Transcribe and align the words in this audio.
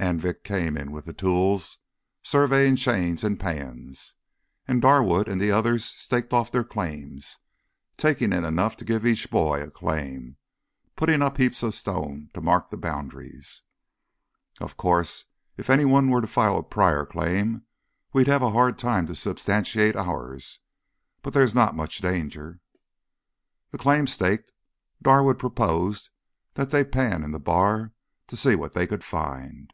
Anvik 0.00 0.42
came 0.42 0.76
in 0.76 0.90
with 0.90 1.04
the 1.04 1.12
tools, 1.12 1.78
surveying 2.24 2.74
chains, 2.74 3.22
and 3.22 3.38
pans, 3.38 4.14
and 4.66 4.82
Darwood 4.82 5.28
and 5.28 5.40
the 5.40 5.52
others 5.52 5.84
staked 5.84 6.32
off 6.32 6.50
their 6.50 6.64
claims, 6.64 7.38
taking 7.96 8.32
in 8.32 8.44
enough 8.44 8.76
to 8.78 8.84
give 8.84 9.06
each 9.06 9.30
boy 9.30 9.62
a 9.62 9.70
claim, 9.70 10.38
putting 10.96 11.22
up 11.22 11.36
heaps 11.36 11.62
of 11.62 11.72
stones 11.76 12.32
to 12.32 12.40
mark 12.40 12.70
the 12.70 12.76
boundaries. 12.76 13.62
"Of 14.60 14.76
course, 14.76 15.26
if 15.56 15.70
anyone 15.70 16.06
else 16.08 16.14
were 16.14 16.20
to 16.22 16.26
file 16.26 16.56
a 16.58 16.64
prior 16.64 17.06
claim 17.06 17.62
we'd 18.12 18.26
have 18.26 18.42
a 18.42 18.50
hard 18.50 18.80
time 18.80 19.06
to 19.06 19.14
substantiate 19.14 19.94
ours. 19.94 20.58
But 21.22 21.32
there's 21.32 21.54
not 21.54 21.76
much 21.76 21.98
danger." 22.00 22.58
The 23.70 23.78
claim 23.78 24.08
staked, 24.08 24.50
Darwood 25.00 25.38
proposed 25.38 26.10
that 26.54 26.70
they 26.70 26.82
pan 26.84 27.22
in 27.22 27.30
the 27.30 27.38
bar 27.38 27.92
to 28.26 28.36
see 28.36 28.56
what 28.56 28.72
they 28.72 28.88
could 28.88 29.04
find. 29.04 29.72